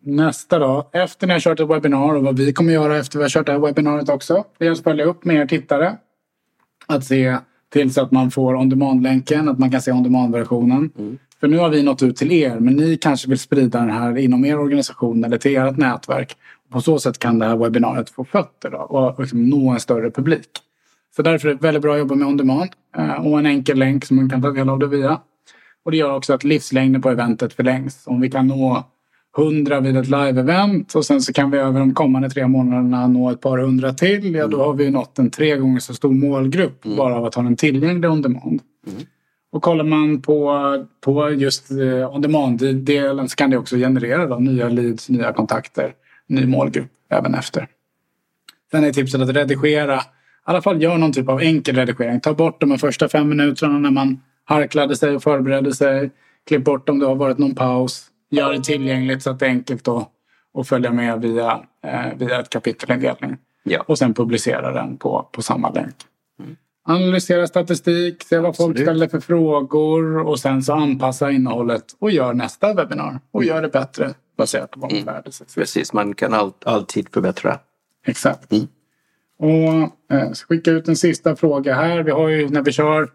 [0.00, 0.90] nästa då.
[0.92, 3.46] Efter ni har kört ett webbinar och vad vi kommer göra efter vi har kört
[3.46, 4.44] det här webbinariet också.
[4.58, 5.96] Det är att följa upp med er tittare.
[6.86, 7.38] Att se
[7.72, 10.90] till så att man får on demand-länken, att man kan se on demand-versionen.
[11.40, 14.18] För nu har vi nått ut till er, men ni kanske vill sprida den här
[14.18, 16.36] inom er organisation eller till ert nätverk.
[16.70, 20.10] På så sätt kan det här webbinariet få fötter då, och liksom nå en större
[20.10, 20.48] publik.
[21.16, 23.78] Så därför är det väldigt bra att jobba med on demand eh, och en enkel
[23.78, 25.20] länk som man kan ta del av det via.
[25.84, 28.06] Och det gör också att livslängden på eventet förlängs.
[28.06, 28.84] Om vi kan nå
[29.38, 33.30] 100 vid ett live-event och sen så kan vi över de kommande tre månaderna nå
[33.30, 34.34] ett par hundra till.
[34.34, 37.42] Ja, då har vi nått en tre gånger så stor målgrupp bara av att ha
[37.42, 38.62] den tillgänglig on demand.
[39.52, 40.60] Och kollar man på,
[41.00, 45.92] på just eh, on demand-delen så kan det också generera då, nya leads, nya kontakter,
[46.26, 47.66] ny målgrupp även efter.
[48.70, 50.00] Sen är tipset att redigera, i
[50.44, 52.20] alla fall gör någon typ av enkel redigering.
[52.20, 56.10] Ta bort de första fem minuterna när man harklade sig och förberedde sig.
[56.46, 58.07] Klipp bort om det har varit någon paus.
[58.30, 60.10] Gör det tillgängligt så att det är enkelt då
[60.58, 63.36] att följa med via, eh, via ett kapitelindelning.
[63.62, 63.84] Ja.
[63.86, 65.94] Och sen publicera den på, på samma länk.
[66.84, 68.88] Analysera statistik, se vad folk Absolut.
[68.88, 73.20] ställer för frågor och sen så anpassa innehållet och gör nästa webbinar.
[73.30, 75.46] Och gör det bättre baserat på vad man lärde sig.
[75.54, 77.58] Precis, man kan all, alltid förbättra.
[78.06, 78.52] Exakt.
[78.52, 78.66] Mm.
[79.38, 82.02] Och eh, skicka ut en sista fråga här.
[82.02, 83.10] Vi har ju när vi kör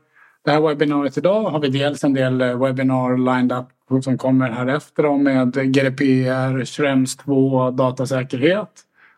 [0.46, 3.66] det här webbinariet idag har vi dels en del eh, webbinar lined up
[4.04, 8.70] som kommer här efter då med GDPR, Schrems 2, datasäkerhet.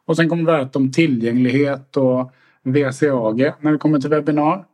[0.05, 2.31] Och sen kommer vi att om tillgänglighet och
[2.63, 4.65] VCAG när vi kommer till webbinar.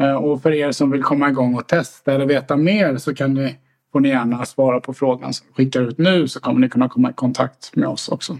[0.00, 3.34] Eh, och för er som vill komma igång och testa eller veta mer så kan
[3.34, 3.56] ni,
[3.92, 6.88] får ni gärna svara på frågan som vi skickar ut nu så kommer ni kunna
[6.88, 8.38] komma i kontakt med oss också.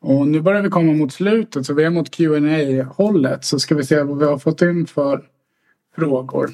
[0.00, 3.74] Och nu börjar vi komma mot slutet så vi är mot qa hållet så ska
[3.74, 5.24] vi se vad vi har fått in för
[5.96, 6.50] frågor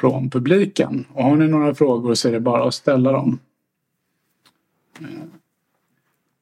[0.00, 1.04] från publiken.
[1.12, 3.38] Och har ni några frågor så är det bara att ställa dem.
[5.00, 5.06] Eh,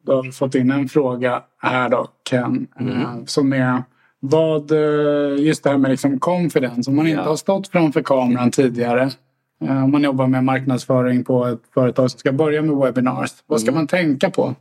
[0.03, 2.66] Då har vi fått in en fråga här då Ken.
[2.81, 3.83] eh, Som är
[4.21, 6.90] vad, eh, just det här med liksom confidence.
[6.90, 7.29] Om man inte Ja.
[7.29, 9.11] har stått framför kameran tidigare.
[9.59, 13.31] Om man jobbar med marknadsföring på ett företag som ska börja med webinars.
[13.47, 14.55] Vad ska man tänka på?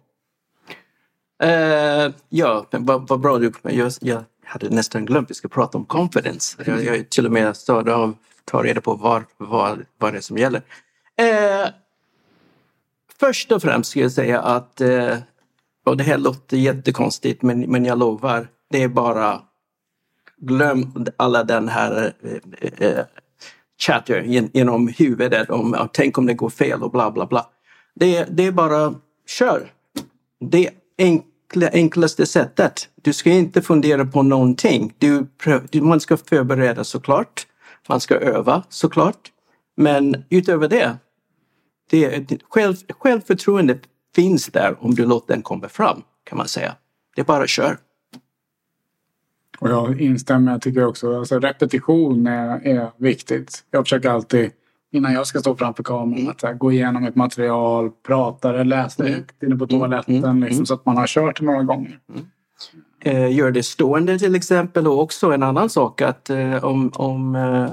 [1.43, 3.51] Eh, ja, vad, vad bra du...
[3.62, 6.58] Jag, jag hade nästan glömt att vi ska prata om confidence.
[6.65, 8.13] Jag, jag till och med störde av
[8.45, 10.62] ta reda på vad, vad, vad det är som gäller.
[11.17, 11.69] Eh,
[13.19, 15.17] först och främst ska jag säga att, eh,
[15.86, 19.41] och det här låter jättekonstigt men, men jag lovar, det är bara
[20.38, 23.05] glöm alla den här eh, eh,
[23.79, 27.49] chatter gen- genom huvudet om tänk om det går fel och bla bla bla.
[27.95, 28.95] Det, det är bara
[29.27, 29.71] kör.
[30.39, 32.89] Det enkla, enklaste sättet.
[33.01, 34.93] Du ska inte fundera på någonting.
[34.97, 35.27] Du,
[35.81, 37.47] man ska förbereda såklart.
[37.89, 39.32] Man ska öva såklart.
[39.78, 40.98] Men utöver det,
[41.89, 43.82] det, själv, självförtroendet
[44.15, 46.76] finns där om du låter den komma fram kan man säga.
[47.15, 47.78] Det är bara kör.
[49.60, 50.52] Och jag instämmer.
[50.52, 53.63] Jag tycker också alltså repetition är, är viktigt.
[53.71, 54.52] Jag försöker alltid
[54.91, 58.63] innan jag ska stå framför kameran att så här, gå igenom ett material, prata det,
[58.63, 60.43] läsa det högt inne på toaletten Mm.
[60.43, 62.00] liksom, så att man har kört det några gånger.
[62.15, 62.21] eh,
[63.12, 67.72] gör det stående till exempel och också en annan sak att eh, om, om, eh,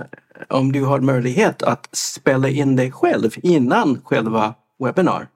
[0.48, 5.26] om du har möjlighet att spela in dig själv innan själva webbinar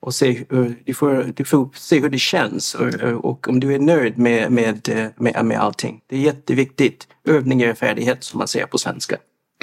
[0.00, 0.44] och se,
[0.84, 4.52] du, får, du får se hur det känns och, och om du är nöjd med,
[4.52, 6.00] med, eh, med, med allting.
[6.06, 7.08] Det är jätteviktigt.
[7.24, 9.16] Övning är färdighet som man säger på svenska.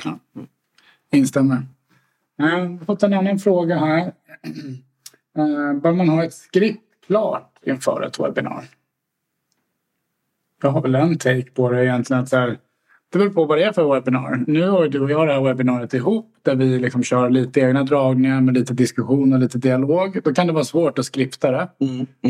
[0.03, 0.19] Ja.
[1.11, 1.55] Instämmer.
[1.55, 4.13] Eh, Jag har fått en annan fråga här.
[5.37, 8.63] Eh, Bör man ha ett skript klart inför ett webbinar?
[10.63, 12.23] Jag har väl en take på det egentligen.
[12.23, 12.57] Att så här,
[13.11, 14.43] det beror på vad det är för webbinar.
[14.47, 17.83] Nu har du och jag det här webbinariet ihop där vi liksom kör lite egna
[17.83, 20.19] dragningar med lite diskussion och lite dialog.
[20.23, 21.67] Då kan det vara svårt att skripta det.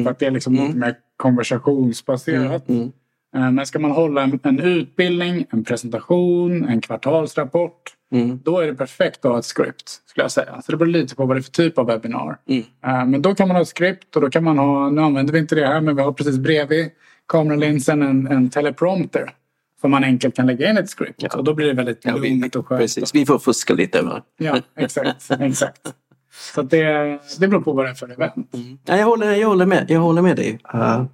[0.03, 2.69] För att det är liksom lite mer konversationsbaserat.
[2.69, 2.91] Mm.
[3.35, 7.81] Eh, Men ska man hålla en, en utbildning, en presentation, en kvartalsrapport.
[8.11, 8.39] Mm.
[8.43, 10.61] Då är det perfekt att ha ett script skulle jag säga.
[10.61, 12.37] Så det beror lite på vad det är för typ av webbinar.
[12.47, 12.63] Mm.
[12.85, 15.33] Eh, Men då kan man ha ett script och då kan man ha, nu använder
[15.33, 16.89] vi inte det här men vi har precis bredvid
[17.27, 19.35] kameralinsen en, en teleprompter.
[19.81, 21.23] Som man enkelt kan lägga in ett script.
[21.23, 21.29] Ja.
[21.37, 22.81] Och då blir det väldigt Ja, lugnt och skönt.
[22.81, 24.01] precis, vi får fuska lite.
[24.01, 24.23] Va?
[24.37, 25.31] Ja, exakt.
[25.39, 25.93] exakt.
[26.31, 28.53] Så det, det beror på vad det är för event.
[28.53, 28.77] Mm.
[28.85, 30.59] Ja, jag, håller, jag, håller med, jag håller med dig.
[30.73, 31.05] Uh,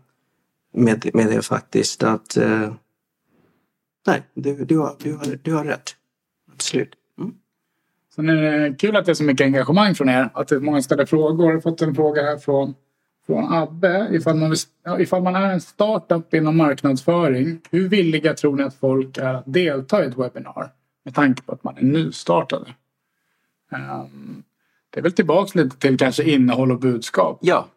[0.73, 2.37] med, med det faktiskt att...
[2.37, 2.73] Uh,
[4.07, 5.95] nej, du, du, har, du, har, du har rätt.
[6.53, 6.93] Absolut.
[7.19, 7.33] Mm.
[8.15, 10.29] Sen är det kul att det är så mycket engagemang från er.
[10.33, 11.45] Att det är många ställer frågor.
[11.45, 12.73] Jag har fått en fråga här från,
[13.29, 14.07] från Abbe.
[14.11, 14.55] Ifall man,
[14.99, 19.43] ifall man är en startup inom marknadsföring, hur villiga tror ni att folk är att
[19.45, 20.71] delta i ett webbinar?
[21.05, 22.65] Med tanke på att man är nystartade.
[23.71, 24.43] Um,
[24.89, 27.39] det är väl tillbaks lite till kanske innehåll och budskap.
[27.41, 27.67] Ja,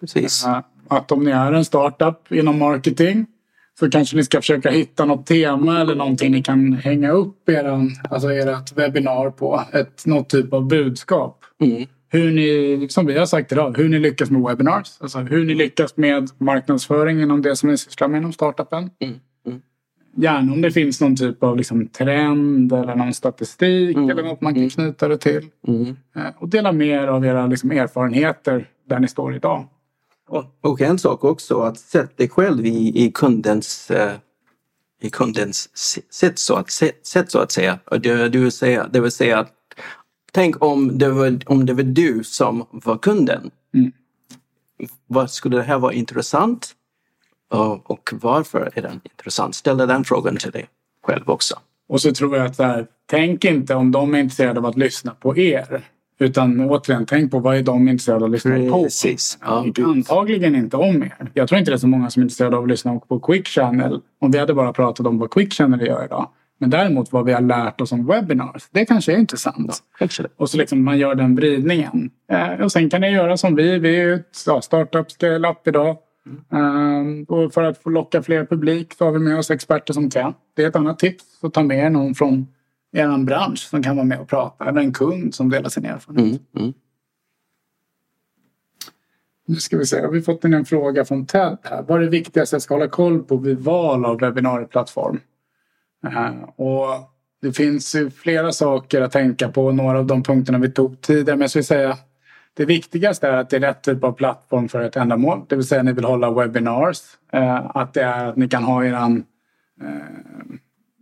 [0.00, 0.46] precis.
[0.46, 3.26] Uh, att om ni är en startup inom marketing
[3.78, 7.90] så kanske ni ska försöka hitta något tema eller någonting ni kan hänga upp eran,
[8.10, 9.64] alltså ert webbinar på.
[9.72, 11.44] Ett, något typ av budskap.
[11.60, 11.86] Mm.
[12.12, 14.98] Hur ni, som vi har sagt idag, hur ni lyckas med webinars.
[15.00, 18.90] Alltså hur ni lyckas med marknadsföring inom det som ni sysslar med inom startupen.
[19.00, 19.14] Mm.
[19.46, 19.60] Mm.
[20.16, 24.10] Gärna om det finns någon typ av liksom trend eller någon statistik mm.
[24.10, 24.70] eller något man kan mm.
[24.70, 25.46] knyta det till.
[25.68, 25.96] Mm.
[26.16, 29.66] Eh, och dela mer av era liksom, erfarenheter där ni står idag.
[30.60, 34.12] Och en sak också att sätta dig själv i, i kundens uh,
[35.00, 35.68] i kundens
[36.10, 36.70] sätt så att,
[37.02, 37.78] sätt, så att säga.
[37.90, 39.52] Det, det, vill säga, det vill säga att
[40.30, 43.50] tänk om det var, om det var du som var kunden.
[43.74, 43.92] Mm.
[45.06, 46.74] Vad skulle det här vara intressant?
[47.84, 49.54] Och, varför är den intressant?
[49.54, 50.68] Ställa den frågan till dig
[51.06, 51.54] själv också.
[51.88, 54.76] Och så tror jag att så här, tänk inte om de är intresserade av att
[54.76, 55.82] lyssna på er.
[56.18, 58.82] Utan återigen, tänk på vad är de intresserade av att lyssna på?
[58.82, 59.38] Precis.
[59.40, 59.66] Ja.
[59.84, 61.30] Antagligen inte om er.
[61.34, 63.48] Jag tror inte det är så många som är intresserade av att lyssna på Quick
[63.48, 64.00] Channel.
[64.20, 66.28] Om vi hade bara pratat om vad Quick Channel gör idag.
[66.60, 68.68] Men däremot vad vi har lärt oss om webinars.
[68.70, 69.82] Det kanske är intressant.
[69.98, 72.10] Ja, och så liksom man gör den vridningen.
[72.32, 73.78] Eh, och sen kan ni göra som vi.
[73.78, 75.96] Vi är ju ett ja, startup scale idag.
[76.52, 77.18] Mm.
[77.18, 80.10] Uh, och för att få locka fler publik så har vi med oss experter som
[80.10, 80.34] kan.
[80.56, 81.24] Det är ett annat tips.
[81.42, 82.46] Att ta med någon från
[82.92, 84.64] er bransch som kan vara med och prata.
[84.64, 86.40] Eller en kund som delar sin erfarenhet.
[86.54, 86.72] Mm, mm.
[89.46, 91.82] Nu ska vi se, har vi fått in en fråga från Ted här.
[91.88, 95.20] Vad är det viktigaste jag ska hålla koll på vid val av webbinarieplattform?
[96.06, 96.86] Uh, och
[97.42, 99.72] det finns flera saker att tänka på.
[99.72, 101.36] Några av de punkterna vi tog tidigare.
[101.36, 101.96] Men jag skulle säga
[102.54, 105.44] det viktigaste är att det är rätt typ av plattform för ett ändamål.
[105.48, 107.00] Det vill säga att ni vill hålla webinars.
[107.34, 109.24] Uh, att det är att ni kan ha eran
[109.82, 110.56] uh,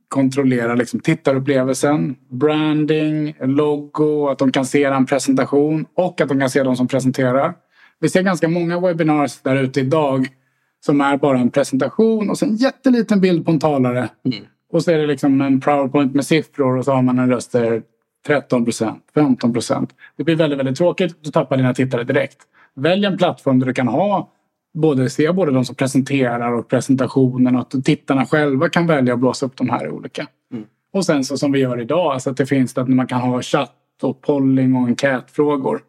[0.09, 6.51] kontrollera liksom tittarupplevelsen, branding, logo, att de kan se en presentation och att de kan
[6.51, 7.55] se de som presenterar.
[8.01, 10.29] Vi ser ganska många webinars där ute idag
[10.81, 14.09] som är bara en presentation och sen en jätteliten bild på en talare.
[14.25, 14.45] Mm.
[14.73, 17.53] Och så är det liksom en powerpoint med siffror och så har man en röst
[17.53, 17.83] där
[18.27, 19.95] 13 procent, 15 procent.
[20.17, 21.17] Det blir väldigt, väldigt tråkigt.
[21.21, 22.39] Du tappar dina tittare direkt.
[22.75, 24.33] Välj en plattform där du kan ha
[24.75, 29.21] både se både de som presenterar och presentationen och att tittarna själva kan välja att
[29.21, 30.27] blåsa upp de här olika.
[30.53, 30.65] Mm.
[30.93, 33.43] Och sen så som vi gör idag, alltså att det finns att man kan ha
[33.43, 35.81] chatt och polling och enkätfrågor.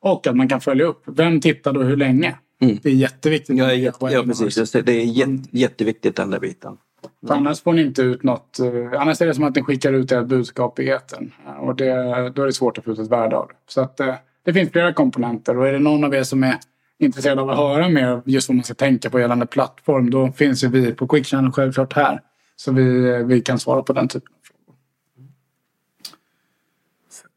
[0.00, 2.34] Och att man kan följa upp vem tittade och hur länge.
[2.60, 2.78] Mm.
[2.82, 3.58] Det är jätteviktigt.
[3.58, 4.72] Ja, jätte, ja precis.
[4.72, 6.76] Det är jätte, jätteviktigt den där biten.
[7.04, 7.38] Mm.
[7.38, 8.58] Annars får ni inte ut något.
[8.60, 11.32] Uh, annars är det som att ni skickar ut ert budskap i etern.
[11.60, 11.92] Och det,
[12.34, 13.54] då är det svårt att få ut ett värde av det.
[13.66, 14.14] Så att, uh,
[14.44, 16.58] det finns flera komponenter och är det någon av er som är
[16.98, 20.64] intresserad av att höra mer just vad man ska tänka på gällande plattform då finns
[20.64, 22.20] ju vi på Quick Channel självklart här.
[22.56, 24.78] Så vi, vi kan svara på den typen av frågor.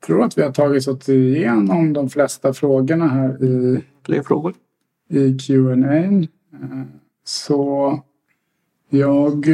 [0.01, 4.53] Jag tror att vi har tagit oss igenom de flesta frågorna här i, Fler frågor?
[5.09, 6.27] i Q&A.
[7.23, 7.99] Så
[8.89, 9.45] jag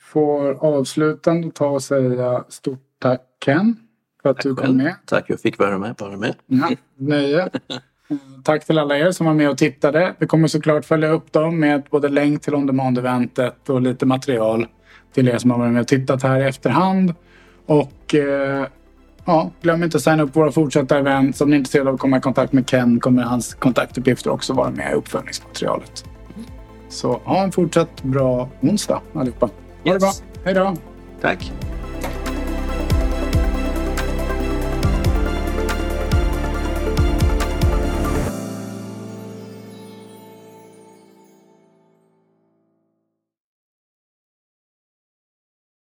[0.00, 3.76] får avslutande ta och säga stort tack Ken
[4.22, 4.94] för att tack du kom med.
[5.06, 5.94] Tack, jag fick vara med.
[5.98, 6.34] Vara med.
[6.46, 7.50] Ja, nöje.
[8.44, 10.14] Tack till alla er som var med och tittade.
[10.18, 14.66] Vi kommer såklart följa upp dem med både länk till on demand-eventet och lite material
[15.12, 17.14] till er som har varit med och tittat här i efterhand.
[17.66, 18.66] Och eh,
[19.24, 21.40] ja, glöm inte att signa upp våra fortsatta event.
[21.40, 24.52] Om ni är intresserade av att komma i kontakt med Ken kommer hans kontaktuppgifter också
[24.52, 26.04] vara med i uppföljningsmaterialet.
[26.94, 29.46] Så ha en fortsatt bra onsdag allihopa.
[29.84, 29.94] Ha yes.
[29.94, 30.12] det bra.
[30.44, 30.76] Hej då.
[31.20, 31.52] Tack.